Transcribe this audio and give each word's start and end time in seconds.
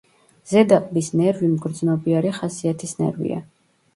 ზედა 0.51 0.79
ყბის 0.85 1.09
ნერვი 1.19 1.49
მგრძნობიარე 1.51 2.31
ხასიათის 2.39 2.95
ნერვია. 3.03 3.41